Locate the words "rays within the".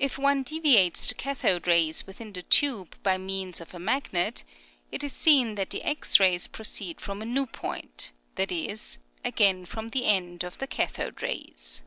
1.68-2.42